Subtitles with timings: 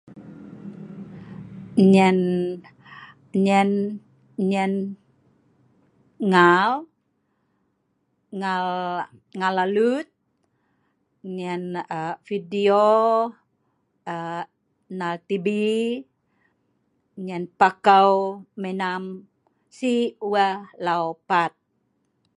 [1.93, 2.17] Nyen
[3.45, 3.69] nyen
[4.49, 4.73] nyen
[6.29, 6.71] ngaal,
[9.37, 10.07] ngaal alut,
[11.37, 11.63] nyen
[11.97, 12.85] aa video
[14.13, 14.41] er
[14.97, 15.57] nal tibi,
[17.25, 18.11] nyen pakau,
[18.61, 19.03] menam
[19.77, 21.51] sik weh lau pat